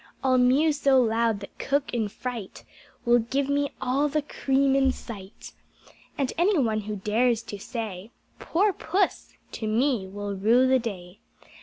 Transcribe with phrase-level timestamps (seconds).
[0.23, 2.63] I'll mew so loud that Cook in fright
[3.05, 5.53] Will give me all the cream in sight.
[6.17, 8.09] And anyone who dares to say
[8.39, 11.19] "Poor Puss" to me will rue the day.